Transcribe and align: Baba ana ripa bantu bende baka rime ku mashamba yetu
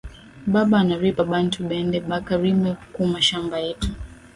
Baba 0.53 0.75
ana 0.79 0.95
ripa 1.03 1.23
bantu 1.31 1.57
bende 1.69 1.97
baka 2.09 2.33
rime 2.41 2.71
ku 2.93 3.01
mashamba 3.13 3.55
yetu 3.65 3.89